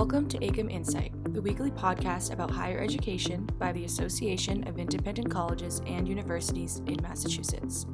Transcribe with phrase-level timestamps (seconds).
[0.00, 5.30] Welcome to AICUM Insight, the weekly podcast about higher education by the Association of Independent
[5.30, 7.84] Colleges and Universities in Massachusetts.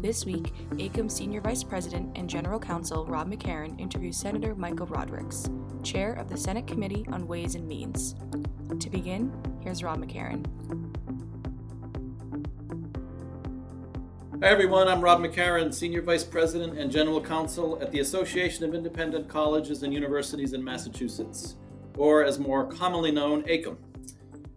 [0.00, 5.48] This week, AICUM Senior Vice President and General Counsel Rob McCarran interviews Senator Michael Rodrigues,
[5.84, 8.16] Chair of the Senate Committee on Ways and Means.
[8.80, 10.44] To begin, here's Rob McCarran.
[14.42, 14.86] Hi, everyone.
[14.86, 19.82] I'm Rob McCarran, Senior Vice President and General Counsel at the Association of Independent Colleges
[19.82, 21.56] and Universities in Massachusetts,
[21.96, 23.78] or as more commonly known, AICUM.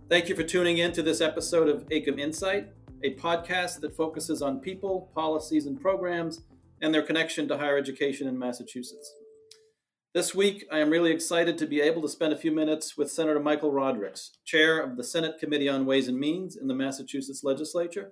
[0.10, 2.68] Thank you for tuning in to this episode of AICUM Insight,
[3.04, 6.42] a podcast that focuses on people, policies, and programs
[6.82, 9.14] and their connection to higher education in Massachusetts.
[10.14, 13.10] This week, I am really excited to be able to spend a few minutes with
[13.10, 17.46] Senator Michael Rodrigues, Chair of the Senate Committee on Ways and Means in the Massachusetts
[17.46, 18.12] Legislature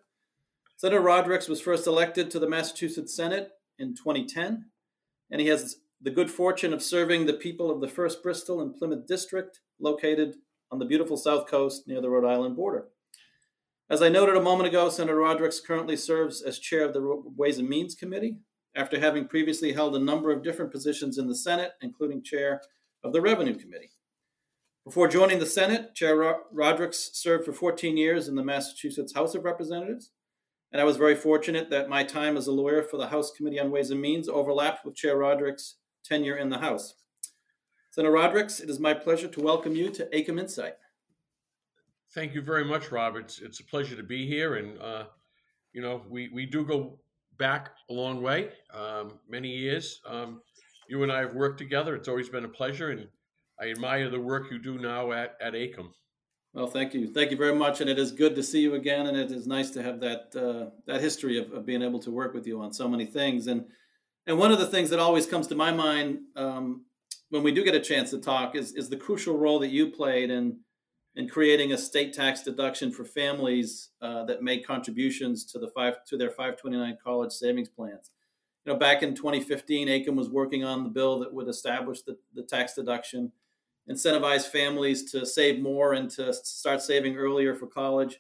[0.78, 3.50] Senator Rodrigues was first elected to the Massachusetts Senate
[3.80, 4.66] in 2010,
[5.32, 8.76] and he has the good fortune of serving the people of the First Bristol and
[8.76, 10.36] Plymouth District, located
[10.72, 12.90] on the beautiful South Coast near the Rhode Island border.
[13.90, 17.58] As I noted a moment ago, Senator Rodrigues currently serves as chair of the Ways
[17.58, 18.38] and Means Committee,
[18.76, 22.62] after having previously held a number of different positions in the Senate, including chair
[23.04, 23.94] of the Revenue Committee.
[24.86, 29.44] Before joining the Senate, Chair Rodrigues served for 14 years in the Massachusetts House of
[29.44, 30.12] Representatives
[30.72, 33.60] and I was very fortunate that my time as a lawyer for the House Committee
[33.60, 36.96] on Ways and Means overlapped with Chair Rodrigues's tenure in the House.
[37.92, 40.76] Senator Rodrigues, it is my pleasure to welcome you to AICUM Insight.
[42.14, 43.26] Thank you very much, Robert.
[43.26, 44.56] It's, it's a pleasure to be here.
[44.56, 45.06] And, uh,
[45.74, 47.00] you know, we, we do go
[47.38, 50.02] back a long way, um, many years.
[50.06, 50.42] Um,
[50.88, 51.96] you and I have worked together.
[51.96, 52.92] It's always been a pleasure.
[52.92, 53.08] And
[53.60, 55.90] I admire the work you do now at, at AICUM.
[56.58, 59.06] Well, thank you, thank you very much, and it is good to see you again,
[59.06, 62.10] and it is nice to have that uh, that history of, of, being able to
[62.10, 63.46] work with you on so many things.
[63.46, 63.66] And
[64.26, 66.84] and one of the things that always comes to my mind um,
[67.30, 69.92] when we do get a chance to talk is is the crucial role that you
[69.92, 70.58] played in
[71.16, 76.04] in creating a state tax deduction for families uh, that make contributions to the five
[76.06, 78.10] to their 529 college savings plans.
[78.66, 82.18] You know, back in 2015, AICUM was working on the bill that would establish the,
[82.34, 83.32] the tax deduction
[83.90, 88.20] incentivize families to save more and to start saving earlier for college.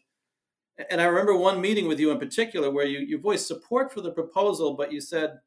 [0.90, 4.02] And I remember one meeting with you in particular where you, you voiced support for
[4.02, 5.40] the proposal, but you said,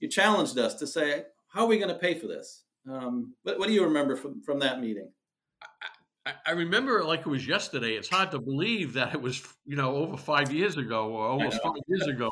[0.00, 2.64] you challenged us to say, how are we going to pay for this?
[2.88, 5.10] Um, what, what, do you remember from, from that meeting?
[6.24, 7.94] I, I, remember it like it was yesterday.
[7.94, 11.60] It's hard to believe that it was, you know, over five years ago or almost
[11.62, 12.30] five years ago,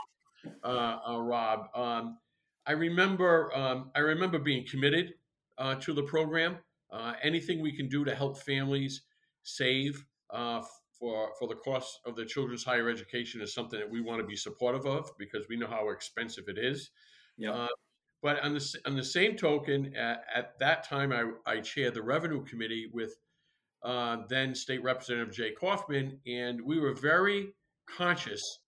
[0.63, 1.67] uh, uh, Rob.
[1.75, 2.19] Um,
[2.67, 5.15] I remember, um, I remember being committed
[5.59, 6.59] uh, to the program.
[6.95, 9.03] Uh, anything we can do to help families
[9.43, 10.63] save uh,
[10.99, 14.27] for for the cost of their children's higher education is something that we want to
[14.27, 16.91] be supportive of because we know how expensive it is.
[17.37, 17.53] Yeah.
[17.53, 17.69] Uh,
[18.23, 22.03] but on the on the same token, at, at that time, I, I chaired the
[22.03, 23.17] revenue committee with
[23.83, 27.55] uh, then State Representative Jay Kaufman, and we were very
[27.89, 28.61] conscious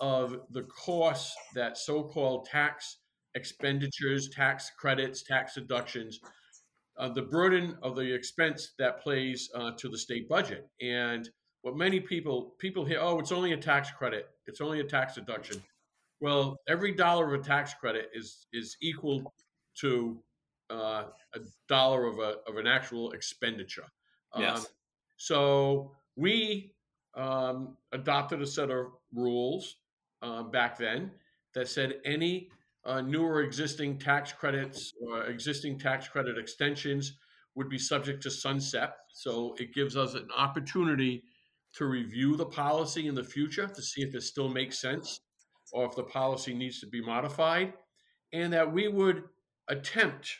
[0.00, 2.98] of the costs that so-called tax
[3.34, 6.20] expenditures, tax credits, tax deductions
[7.00, 10.68] uh, the burden of the expense that plays uh, to the state budget.
[10.82, 11.28] And
[11.62, 15.14] what many people people hear, oh, it's only a tax credit, it's only a tax
[15.14, 15.62] deduction.
[16.20, 19.32] Well, every dollar of a tax credit is is equal
[19.80, 20.22] to
[20.68, 23.86] uh, a dollar of a of an actual expenditure.
[24.36, 24.58] Yes.
[24.58, 24.66] Um,
[25.16, 26.74] so we
[27.14, 29.76] um, adopted a set of rules
[30.22, 31.10] uh, back then
[31.54, 32.50] that said any
[32.84, 37.18] uh, newer existing tax credits or existing tax credit extensions
[37.54, 38.94] would be subject to sunset.
[39.12, 41.24] So it gives us an opportunity
[41.74, 45.20] to review the policy in the future to see if it still makes sense
[45.72, 47.72] or if the policy needs to be modified,
[48.32, 49.22] and that we would
[49.68, 50.36] attempt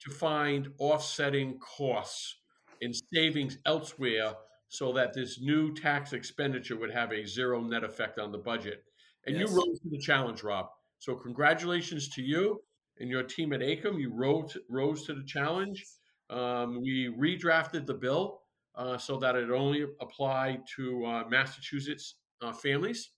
[0.00, 2.36] to find offsetting costs
[2.82, 4.32] and savings elsewhere
[4.68, 8.82] so that this new tax expenditure would have a zero net effect on the budget.
[9.26, 9.50] And yes.
[9.50, 10.66] you rose to the challenge, Rob.
[11.00, 12.60] So congratulations to you
[12.98, 13.98] and your team at AICUM.
[13.98, 15.84] You rose, rose to the challenge.
[16.28, 18.42] Um, we redrafted the bill
[18.76, 23.10] uh, so that it only applied to uh, Massachusetts uh, families.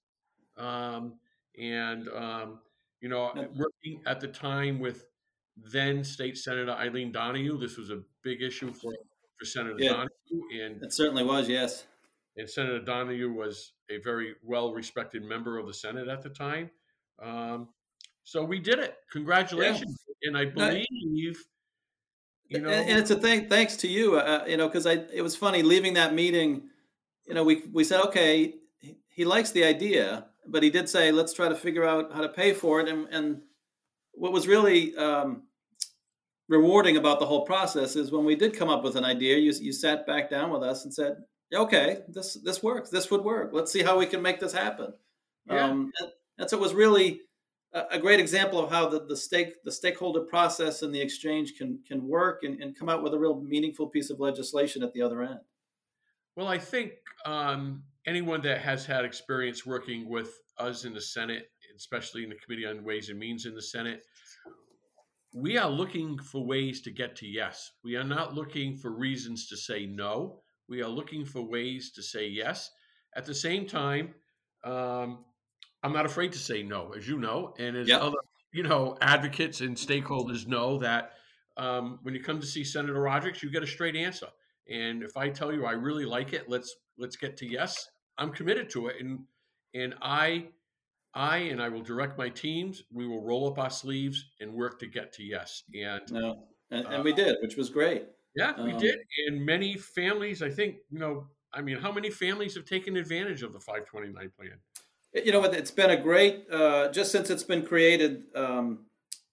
[0.56, 1.18] Um,
[1.58, 2.60] and, um,
[3.00, 5.04] you know, working at the time with
[5.56, 8.92] then State Senator Eileen Donoghue, this was a big issue for,
[9.36, 10.64] for Senator yeah, Donoghue.
[10.64, 11.84] And it certainly was, yes.
[12.36, 16.70] And Senator Donoghue was a very well respected member of the Senate at the time.
[17.22, 17.68] Um,
[18.24, 18.96] so we did it.
[19.10, 19.98] Congratulations!
[20.22, 20.28] Yeah.
[20.28, 21.44] And I believe,
[22.48, 23.48] you know, and, and it's a thing.
[23.48, 26.68] Thanks to you, uh, you know, because I it was funny leaving that meeting.
[27.26, 28.54] You know, we we said okay,
[29.08, 32.28] he likes the idea, but he did say let's try to figure out how to
[32.28, 32.88] pay for it.
[32.88, 33.42] And and
[34.12, 35.42] what was really um,
[36.48, 39.52] rewarding about the whole process is when we did come up with an idea, you
[39.60, 41.16] you sat back down with us and said,
[41.52, 42.90] "Okay, this this works.
[42.90, 43.50] This would work.
[43.52, 44.92] Let's see how we can make this happen."
[45.46, 45.64] Yeah.
[45.64, 45.92] Um,
[46.38, 47.20] and, so it was really
[47.72, 51.54] a, a great example of how the, the stake the stakeholder process and the exchange
[51.56, 54.92] can can work and, and come out with a real meaningful piece of legislation at
[54.92, 55.40] the other end.
[56.36, 56.92] Well, I think
[57.26, 62.36] um, anyone that has had experience working with us in the Senate, especially in the
[62.36, 64.02] Committee on Ways and Means in the Senate,
[65.34, 67.72] we are looking for ways to get to yes.
[67.84, 70.40] We are not looking for reasons to say no.
[70.68, 72.70] We are looking for ways to say yes.
[73.16, 74.14] At the same time,
[74.64, 75.24] um,
[75.82, 78.00] I'm not afraid to say no, as you know, and as Yep.
[78.00, 78.18] other
[78.52, 81.12] you know advocates and stakeholders know that
[81.56, 84.28] um, when you come to see Senator Rodrigues, you get a straight answer.
[84.68, 87.90] And if I tell you I really like it, let's let's get to yes.
[88.18, 89.24] I'm committed to it, and
[89.74, 90.48] and I
[91.14, 92.84] I and I will direct my teams.
[92.90, 95.64] We will roll up our sleeves and work to get to yes.
[95.74, 98.06] And No, and, and we did, which was great.
[98.36, 98.98] yeah, we Um, did.
[99.26, 103.42] And many families, I think, you know, I mean, how many families have taken advantage
[103.42, 104.58] of the 529 plan?
[105.14, 105.44] You know?
[105.44, 108.86] It's been a great, uh, just since it's been created, um,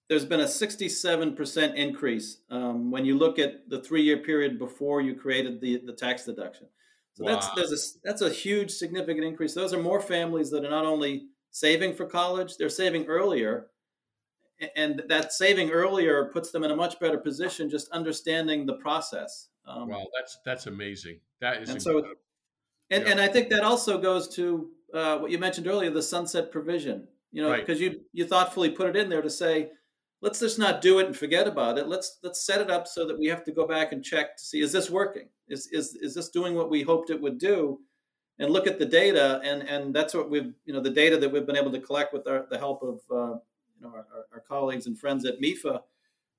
[0.08, 5.00] there's been a 67% increase um, when you look at the three year period before
[5.00, 6.66] you created the, the tax deduction.
[7.14, 7.52] So that's, Wow.
[7.56, 9.54] there's a, that's a huge, significant increase.
[9.54, 13.68] Those are more families that are not only saving for college, they're saving earlier.
[14.76, 19.48] And that saving earlier puts them in a much better position just understanding the process.
[19.66, 21.20] Um, Wow, that's that's amazing.
[21.40, 22.20] That is and so, incredible.
[22.90, 23.10] And, Yeah.
[23.12, 27.08] and I think that also goes to uh, what you mentioned earlier, the sunset provision.
[27.32, 27.64] You know, Right.
[27.64, 29.70] because you you thoughtfully put it in there to say,
[30.20, 31.86] let's just not do it and forget about it.
[31.86, 34.42] Let's let's set it up so that we have to go back and check to
[34.44, 35.28] see is this working?
[35.48, 37.80] Is is is this doing what we hoped it would do?
[38.40, 41.30] And look at the data, and and that's what we've you know the data that
[41.30, 43.34] we've been able to collect with our, the help of uh,
[43.76, 45.82] you know our, our- our colleagues and friends at MEFA.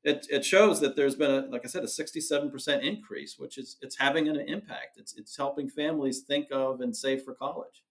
[0.03, 3.77] It, it shows that there's been a like I said a 67% increase, which is
[3.81, 4.98] it's having an impact.
[4.98, 7.83] It's it's helping families think of and save for college.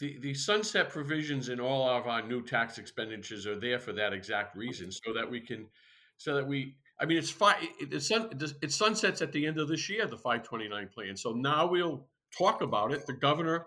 [0.00, 4.12] the, the sunset provisions in all of our new tax expenditures are there for that
[4.12, 5.66] exact reason, so that we can,
[6.16, 7.56] so that we, I mean, it's fine.
[7.78, 8.30] It, it's sun,
[8.62, 11.16] it sunsets at the end of this year, the 529 plan.
[11.16, 12.06] So now we'll
[12.36, 13.06] talk about it.
[13.06, 13.66] The governor,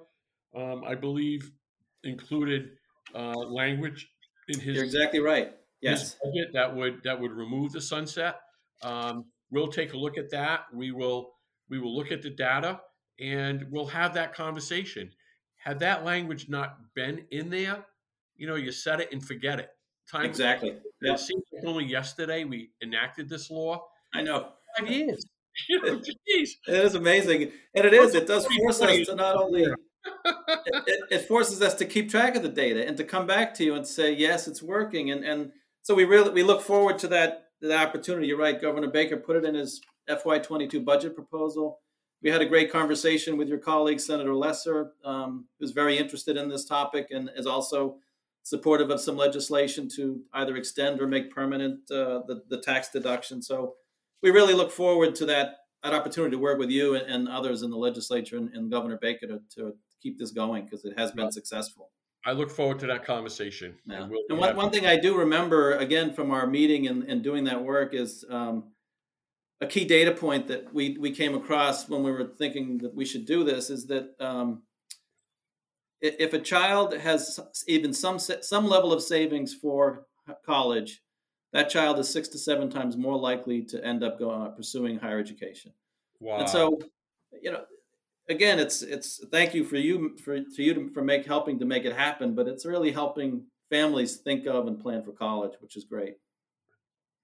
[0.55, 1.51] um, I believe,
[2.03, 2.71] included
[3.13, 4.09] uh, language
[4.47, 5.53] in his You're exactly right.
[5.83, 6.15] Yes.
[6.23, 8.39] budget that would that would remove the sunset.
[8.81, 10.61] Um, we'll take a look at that.
[10.73, 11.33] We will
[11.69, 12.81] we will look at the data
[13.19, 15.11] and we'll have that conversation.
[15.57, 17.85] Had that language not been in there,
[18.35, 19.69] you know, you set it and forget it.
[20.11, 20.75] Time Exactly.
[21.01, 21.13] Yeah.
[21.13, 23.85] It seems like only yesterday we enacted this law.
[24.13, 24.49] I know.
[24.77, 25.25] Five years.
[25.69, 26.57] You know, geez.
[26.67, 28.15] It is amazing, and it is.
[28.15, 29.73] It does force us to not only it,
[30.87, 33.63] it, it forces us to keep track of the data and to come back to
[33.63, 35.11] you and say yes, it's working.
[35.11, 35.51] And and
[35.83, 38.27] so we really we look forward to that that opportunity.
[38.27, 38.59] You're right.
[38.59, 41.79] Governor Baker put it in his FY22 budget proposal.
[42.21, 46.47] We had a great conversation with your colleague Senator Lesser, um, who's very interested in
[46.47, 47.97] this topic and is also
[48.43, 53.41] supportive of some legislation to either extend or make permanent uh, the the tax deduction.
[53.41, 53.75] So
[54.21, 57.61] we really look forward to that that opportunity to work with you and, and others
[57.61, 61.11] in the legislature and, and Governor Baker to, to keep this going because it has
[61.11, 61.91] been successful.
[62.25, 63.75] I look forward to that conversation.
[63.85, 64.03] Yeah.
[64.03, 67.21] And we'll And one, one thing I do remember again from our meeting and, and
[67.21, 68.71] doing that work is um,
[69.59, 73.05] a key data point that we, we came across when we were thinking that we
[73.05, 74.63] should do this is that um,
[76.01, 80.05] if a child has even some some level of savings for
[80.45, 81.01] college,
[81.53, 85.19] that child is six to seven times more likely to end up going, pursuing higher
[85.19, 85.71] education.
[86.19, 86.39] wow.
[86.39, 86.77] And so,
[87.41, 87.63] you know,
[88.29, 91.65] again, it's it's thank you for you for to you to, for make helping to
[91.65, 95.75] make it happen, but it's really helping families think of and plan for college, which
[95.75, 96.17] is great.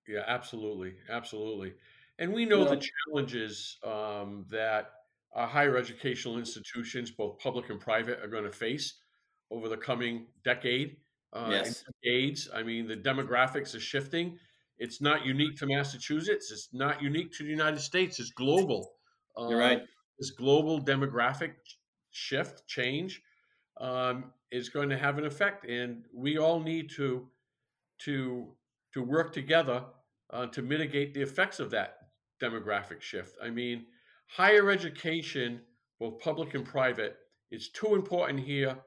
[0.07, 1.75] Yeah, absolutely, absolutely.
[2.17, 2.65] And we know Yeah.
[2.65, 4.91] the challenges um, that
[5.33, 9.01] our higher educational institutions, both public and private, are going to face
[9.51, 10.97] over the coming decade.
[11.31, 11.85] Uh, Yes.
[12.03, 12.49] decades.
[12.51, 14.39] I mean, the demographics are shifting.
[14.79, 16.51] It's not unique to Massachusetts.
[16.51, 18.19] It's not unique to the United States.
[18.19, 18.95] It's global.
[19.45, 19.81] You're Um, right.
[20.19, 21.53] This global demographic
[22.11, 23.21] shift, change,
[23.79, 27.27] um, is going to have an effect, and we all need to
[27.99, 28.55] to
[28.93, 29.85] to work together
[30.31, 31.97] uh, to mitigate the effects of that
[32.41, 33.35] demographic shift.
[33.41, 33.85] I mean,
[34.27, 35.61] higher education,
[35.99, 37.17] both public and private,
[37.51, 38.77] is too important here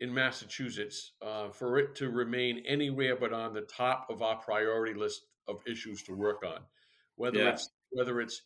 [0.00, 4.94] in Massachusetts uh, for it to remain anywhere but on the top of our priority
[4.94, 6.60] list of issues to work on.
[7.16, 7.50] Whether Yeah.
[7.50, 8.42] it's whether it's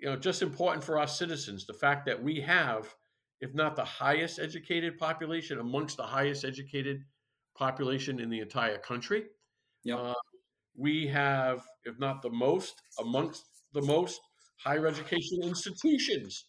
[0.00, 2.94] you know just important for our citizens, the fact that we have,
[3.40, 7.04] if not the highest educated population, amongst the highest educated
[7.56, 9.24] population in the entire country.
[9.84, 9.98] Yep.
[9.98, 10.14] Uh,
[10.76, 14.20] we have, if not the most, amongst the most
[14.56, 16.46] higher education institutions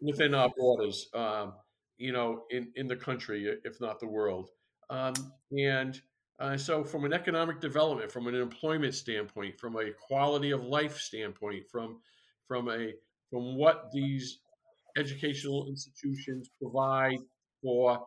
[0.00, 1.52] within our borders, um,
[1.98, 4.48] you know, in, in the country, if not the world.
[4.88, 5.14] Um,
[5.56, 6.00] and
[6.40, 10.98] uh, so, from an economic development, from an employment standpoint, from a quality of life
[10.98, 12.00] standpoint, from
[12.50, 12.92] from a
[13.30, 14.40] from what these
[14.96, 17.18] educational institutions provide
[17.62, 18.04] for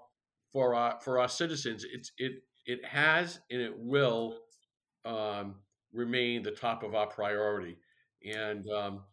[0.51, 2.33] for our for our citizens, it's it
[2.65, 4.39] it has and it will
[5.05, 5.55] um,
[5.93, 7.77] remain the top of our priority.
[8.25, 9.03] And um,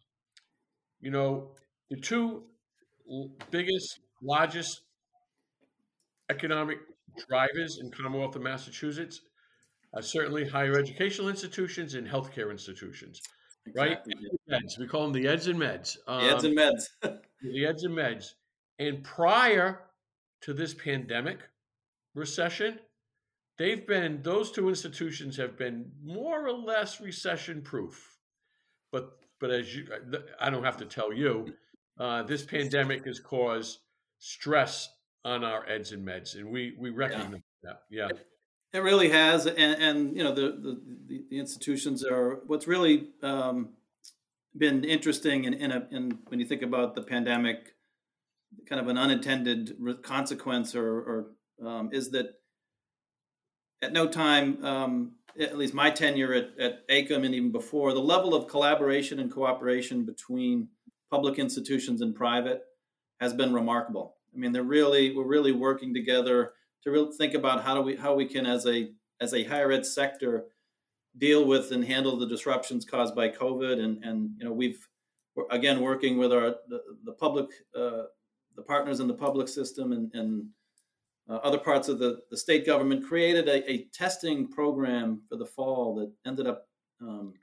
[0.99, 1.51] you know,
[1.89, 2.43] the two
[3.51, 4.81] biggest, largest
[6.29, 6.79] economic
[7.29, 9.21] drivers in Commonwealth of Massachusetts
[9.93, 13.21] are certainly higher educational institutions and healthcare institutions,
[13.65, 14.13] exactly.
[14.49, 14.63] right?
[14.63, 14.77] Meds.
[14.77, 15.97] We call them the eds and meds.
[16.07, 16.83] Um, the eds and meds.
[17.41, 18.33] the eds and meds.
[18.79, 19.81] And prior
[20.41, 21.39] to this pandemic
[22.15, 22.79] recession,
[23.57, 28.17] they've been those two institutions have been more or less recession proof.
[28.91, 29.87] But but as you,
[30.39, 31.53] I don't have to tell you,
[31.99, 33.79] uh, this pandemic has caused
[34.19, 34.89] stress
[35.23, 37.69] on our eds and meds, and we we recognize yeah.
[37.69, 37.81] that.
[37.89, 38.07] Yeah.
[38.73, 40.41] It really has, and, and you know the,
[41.07, 43.69] the, the institutions are what's really um,
[44.57, 47.75] been interesting, in, in, in when you think about the pandemic,
[48.67, 50.87] kind of an unintended consequence, or,
[51.61, 52.39] or um, is that
[53.81, 57.99] at no time, um, at least my tenure at, at AICUM and even before, the
[57.99, 60.69] level of collaboration and cooperation between
[61.09, 62.61] public institutions and private
[63.19, 64.15] has been remarkable.
[64.33, 67.95] I mean, they're really we're really working together to really think about how do we
[67.95, 70.45] how we can as a as a higher ed sector
[71.17, 74.87] deal with and handle the disruptions caused by COVID and and you know we've
[75.49, 78.03] again working with our the, the public uh,
[78.55, 80.45] the partners in the public system and, and
[81.29, 85.45] uh, other parts of the, the state government created a, a testing program for the
[85.45, 86.67] fall that ended up
[87.01, 87.33] um,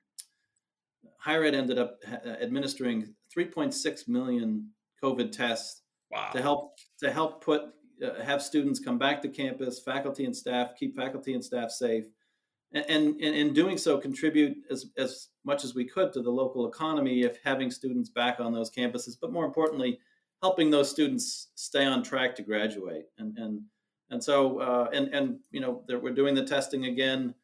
[1.18, 4.68] higher ed ended up ha- administering 3.6 million
[5.02, 6.30] COVID tests wow.
[6.32, 7.70] to help to help put
[8.04, 12.04] uh, have students come back to campus, faculty and staff, keep faculty and staff safe,
[12.72, 16.30] and, and, and in doing so, contribute as, as much as we could to the
[16.30, 19.98] local economy of having students back on those campuses, but more importantly,
[20.42, 23.06] helping those students stay on track to graduate.
[23.18, 23.62] And, and,
[24.10, 27.34] and so, uh, and, and, you know, we're doing the testing again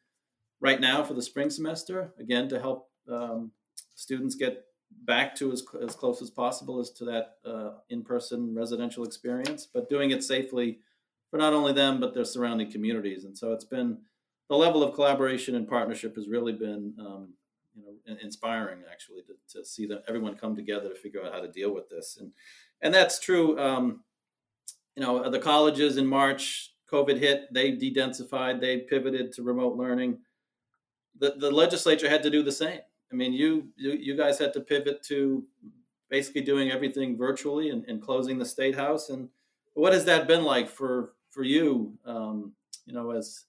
[0.61, 3.51] right now for the spring semester, again, to help um,
[3.95, 4.63] students get
[5.05, 9.89] back to as, as close as possible as to that uh, in-person residential experience, but
[9.89, 10.79] doing it safely
[11.29, 13.25] for not only them but their surrounding communities.
[13.25, 13.99] And so it's been
[14.49, 17.33] the level of collaboration and partnership has really been um,
[17.75, 21.41] you know inspiring actually to, to see that everyone come together to figure out how
[21.41, 22.17] to deal with this.
[22.19, 22.31] And
[22.81, 24.01] and that's true um,
[24.95, 30.19] you know the colleges in march covid hit they de-densified they pivoted to remote learning.
[31.17, 32.81] The, the legislature had to do the same
[33.11, 35.43] I mean, you, you, you guys had to pivot to
[36.09, 39.09] basically doing everything virtually and, and closing the state house.
[39.09, 39.29] And
[39.73, 41.97] what has that been like for for you?
[42.05, 42.53] Um,
[42.85, 43.45] you know, as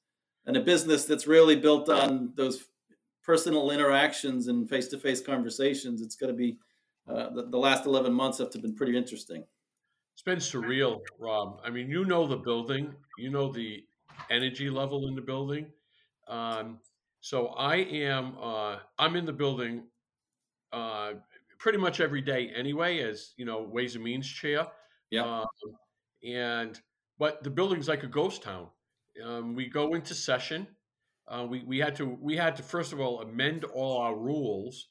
[0.46, 2.66] and a business that's really built on those
[3.22, 6.00] personal interactions and face to face conversations.
[6.00, 6.58] It's going to be
[7.08, 9.44] uh, the, the last eleven months have to been pretty interesting.
[10.14, 11.60] It's been surreal, Rob.
[11.64, 13.84] I mean, you know the building, you know the
[14.30, 15.66] energy level in the building.
[16.26, 16.78] Um,
[17.20, 19.84] so I am uh, I'm in the building
[20.72, 21.12] uh,
[21.58, 24.66] pretty much every day anyway, as you know, Ways and Means chair.
[25.10, 25.40] Yeah.
[25.40, 25.46] Um,
[26.26, 26.80] and
[27.18, 28.68] but the building's like a ghost town.
[29.24, 30.66] Um, we go into session.
[31.28, 34.88] Uh, we we had to we had to first of all amend all our rules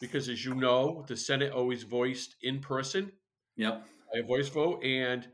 [0.00, 3.12] because, as you know, the Senate always voiced in person.
[3.56, 3.86] Yep.
[4.14, 5.28] A voice vote, and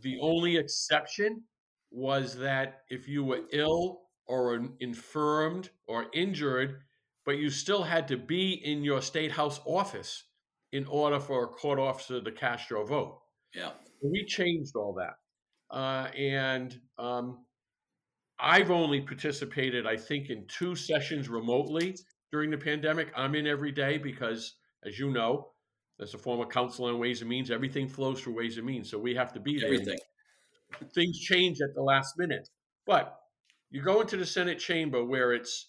[0.00, 1.42] the only exception
[1.90, 6.80] was that if you were ill or infirmed or injured,
[7.24, 10.24] but you still had to be in your state house office
[10.72, 13.20] in order for a court officer to cast your vote.
[13.54, 13.70] Yeah.
[14.02, 15.14] We changed all that.
[15.74, 17.44] Uh, and um,
[18.38, 21.96] I've only participated, I think, in two sessions remotely
[22.30, 23.12] during the pandemic.
[23.16, 25.50] I'm in every day because, as you know,
[26.00, 28.90] as a former council on Ways and Means, everything flows through Ways and Means.
[28.90, 29.72] So we have to be there.
[29.72, 29.98] Everything.
[30.94, 32.48] Things change at the last minute.
[32.86, 33.16] But
[33.72, 35.68] you go into the Senate chamber where it's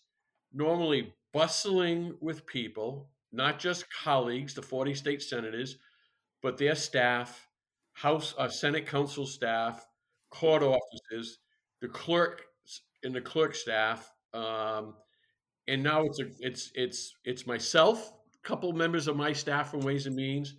[0.54, 5.78] normally bustling with people, not just colleagues, the 40 state senators,
[6.42, 7.48] but their staff,
[7.94, 9.88] House, uh, Senate council staff,
[10.30, 11.40] court offices,
[11.82, 12.44] the clerk
[13.04, 14.96] and the clerk staff, um,
[15.68, 18.12] and now it's a, it's it's it's myself,
[18.44, 20.56] a couple members of my staff from Ways and Means,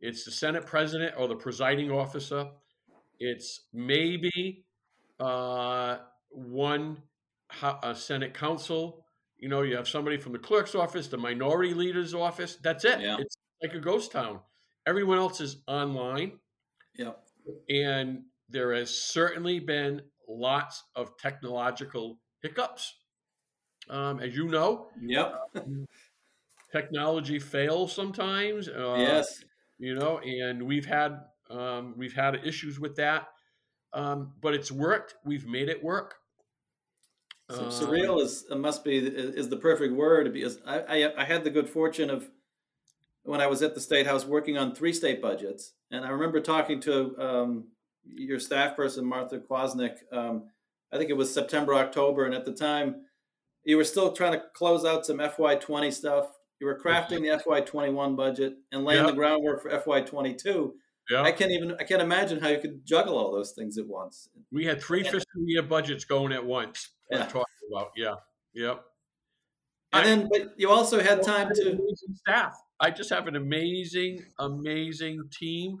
[0.00, 2.48] it's the Senate president or the presiding officer,
[3.20, 4.64] it's maybe
[5.20, 5.98] uh,
[6.30, 7.02] one
[7.82, 9.04] a Senate counsel
[9.38, 12.56] You know, you have somebody from the clerk's office, the minority leader's office.
[12.62, 13.00] That's it.
[13.00, 13.16] Yeah.
[13.18, 14.40] It's like a ghost town.
[14.86, 16.38] Everyone else is online.
[16.96, 17.22] Yep.
[17.70, 22.94] And there has certainly been lots of technological hiccups.
[23.88, 25.34] Um, as you know, Yep.
[26.72, 28.68] technology fails sometimes.
[28.68, 29.42] Uh, yes.
[29.78, 31.20] You know, and we've had
[31.50, 33.28] um, we've had issues with that,
[33.92, 35.14] um, but it's worked.
[35.24, 36.16] We've made it work.
[37.50, 41.44] So, Um, surreal is must be is the perfect word because I, I I had
[41.44, 42.28] the good fortune of
[43.22, 46.40] when I was at the state house working on three state budgets, and I remember
[46.40, 47.68] talking to um,
[48.04, 49.96] your staff person Martha Kwasnick.
[50.12, 50.50] Um,
[50.92, 53.04] I think it was September October, and at the time
[53.64, 56.30] you were still trying to close out some FY20 stuff.
[56.60, 59.10] You were crafting the FY21 budget and laying Yeah.
[59.10, 60.72] the groundwork for FY22.
[61.10, 63.86] Yeah, I can't even I can't imagine how you could juggle all those things at
[63.86, 64.28] once.
[64.52, 65.10] we had three Yeah.
[65.10, 66.90] fiscal year budgets going at once.
[67.10, 67.24] Yeah.
[67.26, 68.16] talking about yeah,
[68.52, 68.84] yep.
[69.92, 72.54] And then, but you also had time to amazing staff.
[72.78, 75.78] I just have an amazing, amazing team.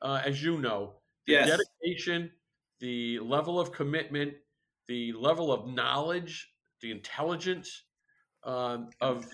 [0.00, 1.58] Uh, as you know, the Yes.
[1.82, 2.32] dedication,
[2.78, 4.34] the level of commitment,
[4.88, 7.84] the level of knowledge, the intelligence
[8.44, 9.26] um, of,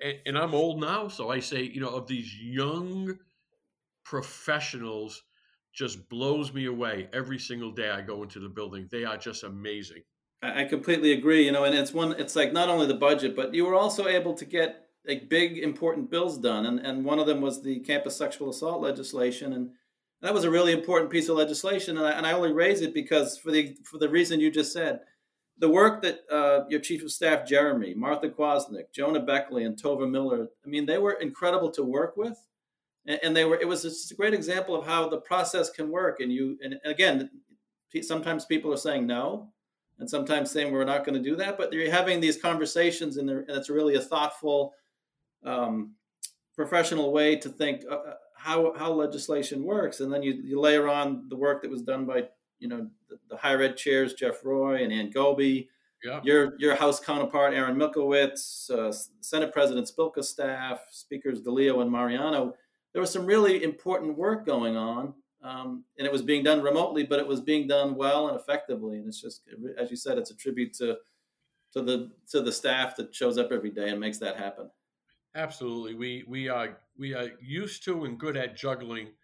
[0.00, 3.18] and, and I'm old now, so I say, you know, of these young
[4.06, 5.24] professionals
[5.74, 8.88] just blows me away every single day I go into the building.
[8.90, 10.02] They are just amazing.
[10.42, 11.44] I completely agree.
[11.44, 12.12] You know, and it's one.
[12.12, 15.58] It's like not only the budget, but you were also able to get like big
[15.58, 19.70] important bills done, and and one of them was the campus sexual assault legislation, and
[20.22, 21.96] that was a really important piece of legislation.
[21.96, 24.72] And I, and I only raise it because for the for the reason you just
[24.72, 25.00] said,
[25.58, 30.08] the work that uh, your chief of staff Jeremy, Martha Kwasnick, Jonah Beckley, and Tova
[30.08, 30.48] Miller.
[30.64, 32.38] I mean, they were incredible to work with,
[33.06, 33.56] and, and they were.
[33.60, 36.20] It was just a great example of how the process can work.
[36.20, 37.30] And you, and again,
[38.02, 39.50] sometimes people are saying no
[39.98, 43.30] and sometimes saying we're not going to do that but you're having these conversations and,
[43.30, 44.74] and it's really a thoughtful
[45.44, 45.94] um,
[46.54, 50.88] professional way to think uh, uh, how, how legislation works and then you, you layer
[50.88, 52.24] on the work that was done by
[52.58, 55.68] you know the, the higher ed chairs jeff roy and Anne Gobi
[56.04, 56.20] Yeah.
[56.22, 62.54] your your house counterpart Aaron Michlewitz uh, senate president spilka's staff speakers DeLeo and mariano
[62.96, 67.04] there was some really important work going on um, and it was being done remotely,
[67.04, 68.96] but it was being done well and effectively.
[68.96, 69.42] And it's just,
[69.76, 70.96] as you said, it's a tribute to
[71.72, 74.70] to the to the staff that shows up every day and makes that happen.
[75.34, 75.94] Absolutely.
[75.94, 79.14] We we are we are used to and good at juggling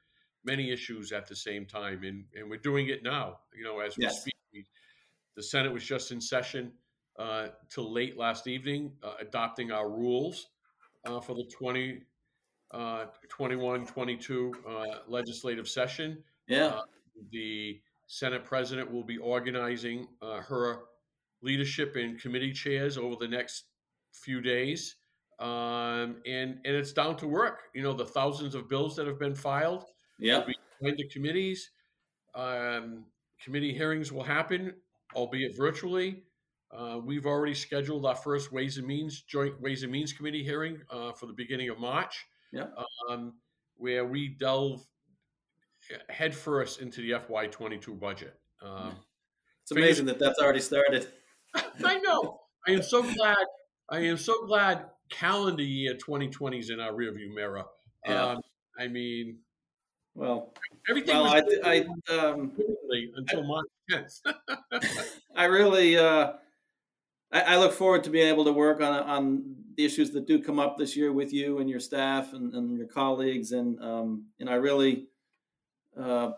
[0.44, 3.40] many issues at the same time, and and we're doing it now.
[3.54, 4.20] You know, as we Yes.
[4.20, 4.66] speak, we,
[5.36, 6.74] the Senate was just in session
[7.18, 10.50] uh, till late last evening, uh, adopting our rules
[11.04, 12.04] uh, for the 20,
[12.72, 16.22] uh, 21, 22 uh, legislative session.
[16.48, 16.82] Yeah, Uh,
[17.30, 20.80] the Senate president will be organizing uh, her
[21.42, 23.64] leadership and committee chairs over the next
[24.12, 24.96] few days.
[25.38, 27.62] Um, and, and it's down to work.
[27.74, 29.84] You know, the thousands of bills that have been filed
[30.18, 31.70] yeah, will be going committees.
[32.34, 33.04] Um,
[33.42, 34.74] committee hearings will happen,
[35.14, 36.22] albeit virtually.
[36.70, 40.80] Uh, we've already scheduled our first Ways and Means Joint Ways and Means Committee hearing
[40.90, 42.66] uh, for the beginning of March, Yeah.
[43.08, 43.34] um,
[43.76, 44.86] where we delve
[46.08, 48.34] headfirst into the FY22 budget.
[48.62, 48.96] Um,
[49.62, 51.08] it's amazing that that's already started.
[51.84, 52.40] I know.
[52.66, 53.44] I am so glad.
[53.90, 57.64] I am so glad calendar year 2020 is in our rearview mirror.
[58.06, 58.24] Yeah.
[58.24, 58.40] Um,
[58.78, 59.38] I mean,
[60.14, 60.52] Well,
[60.88, 62.52] everything well, was I, I, um,
[63.16, 64.20] until March 10th.
[65.36, 66.32] I really, uh,
[67.32, 70.42] I, I look forward to being able to work on on the issues that do
[70.42, 74.26] come up this year with you and your staff and, and your colleagues, and um,
[74.40, 75.08] and I really
[75.98, 76.32] uh,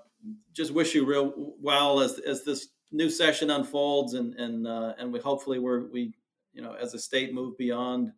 [0.53, 5.13] just wish you real well as as this new session unfolds, and and uh, and
[5.13, 6.15] we hopefully we're we
[6.53, 8.13] you know as a state move beyond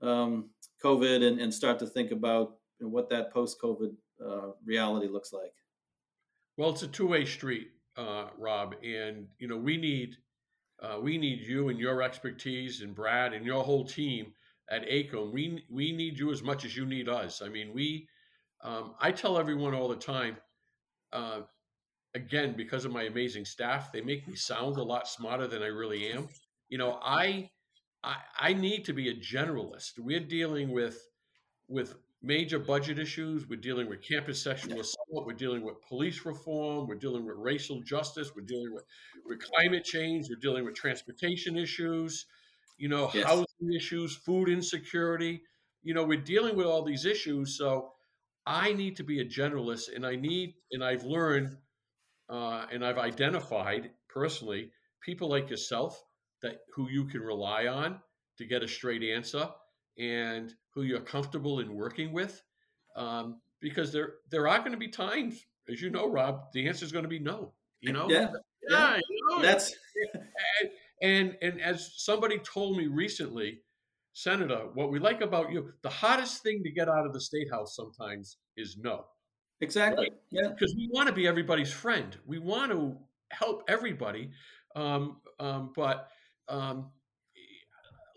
[0.00, 0.50] um,
[0.82, 5.08] COVID and, and start to think about you know, what that post COVID uh, reality
[5.08, 5.52] looks like.
[6.56, 10.16] well, it's a two-way street, uh, Rob, and you know we need
[10.82, 14.32] uh, we need you and your expertise, and Brad and your whole team
[14.68, 15.32] at AICUM.
[15.32, 17.40] We we need you as much as you need us.
[17.42, 18.08] I mean, we.
[18.64, 20.36] Um, I tell everyone all the time.
[21.12, 21.40] Uh,
[22.14, 25.66] again, because of my amazing staff, they make me sound a lot smarter than I
[25.66, 26.28] really am.
[26.68, 27.50] You know, I
[28.02, 29.98] I, I need to be a generalist.
[29.98, 31.06] We're dealing with
[31.68, 33.48] with major budget issues.
[33.48, 35.26] We're dealing with campus sexual assault.
[35.26, 36.86] We're dealing with police reform.
[36.86, 38.30] We're dealing with racial justice.
[38.34, 38.84] We're dealing with,
[39.26, 40.28] with climate change.
[40.28, 42.26] We're dealing with transportation issues,
[42.78, 43.24] you know, Yes.
[43.24, 45.42] housing issues, food insecurity.
[45.82, 47.58] You know, we're dealing with all these issues.
[47.58, 47.92] So
[48.46, 51.56] I need to be a generalist, and I need, and I've learned,
[52.28, 56.02] uh, and I've identified personally people like yourself
[56.42, 58.00] that who you can rely on
[58.38, 59.48] to get a straight answer
[59.98, 62.42] and who you're comfortable in working with.
[62.96, 66.84] Um, because there there are going to be times, as you know, Rob, the answer
[66.84, 67.52] is going to be no.
[67.80, 68.30] You know, yeah,
[68.68, 69.74] yeah, you know, that's
[70.62, 70.70] and,
[71.02, 73.60] and and as somebody told me recently,
[74.12, 77.50] Senator, what we like about you, the hottest thing to get out of the state
[77.50, 79.06] house sometimes is no.
[79.60, 80.18] exactly Right.
[80.30, 80.48] yeah.
[80.48, 82.16] Because we want to be everybody's friend.
[82.26, 82.96] We want to
[83.30, 84.30] help everybody.
[84.76, 86.08] Um, um, but
[86.48, 86.90] um,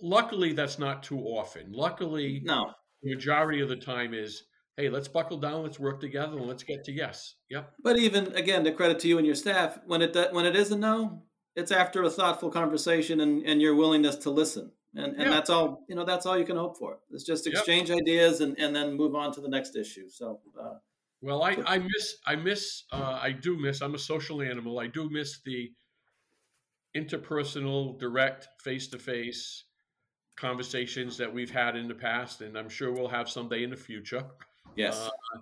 [0.01, 1.71] luckily, that's not too often.
[1.71, 4.43] Luckily, No, the majority of the time is,
[4.77, 7.35] hey, let's buckle down, let's work together, and let's get to yes.
[7.49, 7.73] Yep.
[7.83, 10.71] But even again, the credit to you and your staff, when it when it is
[10.71, 11.23] a no,
[11.55, 15.29] it's after a thoughtful conversation and, and your willingness to listen, and and Yeah.
[15.29, 16.05] that's all you know.
[16.05, 16.99] That's all you can hope for.
[17.11, 17.55] It's just Yep.
[17.55, 20.09] exchange ideas and and then move on to the next issue.
[20.09, 20.75] So uh,
[21.21, 24.79] Well, I, I miss, I miss, uh, I do miss, I'm a social animal.
[24.79, 25.71] I do miss the
[26.95, 29.65] interpersonal, direct, face to face
[30.35, 33.75] conversations that we've had in the past, and I'm sure we'll have someday in the
[33.77, 34.23] future.
[34.75, 35.39] yes, Uh,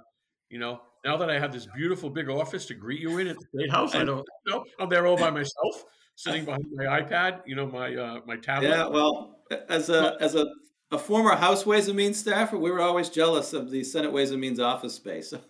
[0.49, 3.37] you know, now that I have this beautiful big office to greet you in at
[3.39, 5.83] the State House, I don't you know I'm there all by myself,
[6.15, 8.69] sitting behind my iPad, you know, my uh, my tablet.
[8.69, 8.87] yeah.
[8.87, 10.45] Well, as a as a
[10.91, 14.29] a former House Ways and Means staffer, we were always jealous of the Senate Ways
[14.31, 15.33] and Means office space.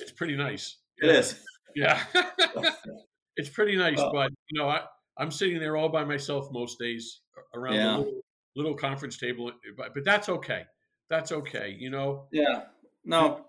[0.00, 0.76] It's pretty nice.
[0.98, 1.40] It is.
[1.76, 2.02] Yeah.
[3.36, 4.80] it's pretty nice, Well- but you know, I,
[5.18, 7.20] I'm sitting there all by myself most days
[7.54, 7.92] around Yeah.
[7.92, 8.20] the little,
[8.56, 10.64] little conference table, but, but that's okay.
[11.08, 11.76] That's okay.
[11.78, 12.64] You know, Yeah.
[13.04, 13.46] No.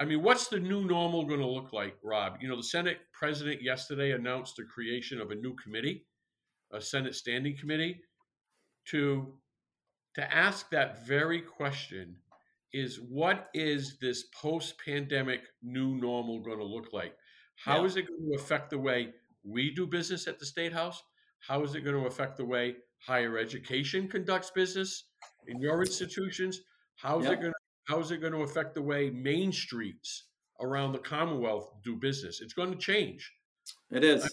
[0.00, 2.38] I mean, what's the new normal going to look like, Rob?
[2.40, 6.06] You know, the Senate president yesterday announced the creation of a new committee,
[6.72, 8.00] a Senate Standing Committee,
[8.86, 9.34] to
[10.14, 12.16] to ask that very question:
[12.72, 17.14] is what is this post-pandemic new normal going to look like?
[17.56, 17.84] How Yeah.
[17.86, 19.12] is it going to affect the way
[19.44, 21.02] we do business at the State House?
[21.40, 25.04] How is it going to affect the way higher education conducts business
[25.46, 26.60] in your institutions?
[26.96, 27.32] How is Yeah.
[27.32, 30.28] it going to how is it going to affect the way main streets
[30.60, 32.40] around the Commonwealth do business?
[32.40, 33.32] It's going to change.
[33.90, 34.24] It is.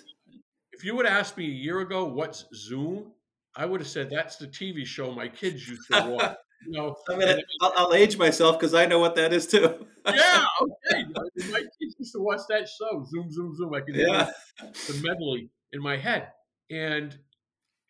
[0.71, 3.11] If you would have asked me a year ago what's Zoom,
[3.55, 6.37] I would have said that's the TV show my kids used to watch.
[6.67, 9.87] You know, I mean, I'll, I'll age myself because I know what that is too.
[10.05, 11.03] yeah, okay.
[11.51, 13.73] My kids used to watch that show, Zoom, Zoom, Zoom.
[13.73, 14.29] I hear yeah.
[14.59, 16.29] the medley in my head,
[16.69, 17.17] and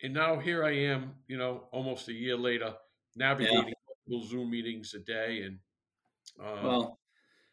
[0.01, 2.73] and now here I am, you know, almost a year later,
[3.15, 3.73] navigating
[4.07, 5.59] multiple Zoom meetings a day, and
[6.39, 6.99] um, Well,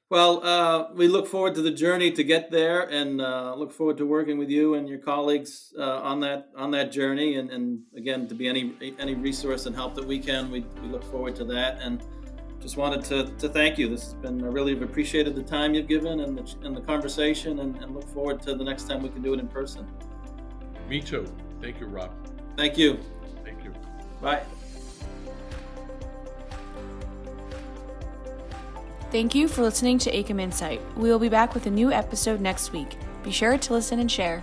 [0.09, 3.97] well, uh, we look forward to the journey to get there, and uh, look forward
[3.97, 7.35] to working with you and your colleagues uh, on that on that journey.
[7.37, 10.89] And, and again, to be any any resource and help that we can, we, we
[10.89, 11.81] look forward to that.
[11.81, 12.05] And
[12.61, 13.89] just wanted to, to thank you.
[13.89, 16.81] This has been I really have appreciated the time you've given and the, and the
[16.81, 19.87] conversation, and, and look forward to the next time we can do it in person.
[20.89, 21.27] me too.
[21.61, 22.11] Thank you, Rob.
[22.57, 22.99] Thank you.
[23.45, 23.73] Thank you.
[24.21, 24.43] Bye.
[29.13, 30.81] Thank you for listening to AICUM Insight.
[30.97, 32.97] We will be back with a new episode next week.
[33.23, 34.43] Be sure to listen and share.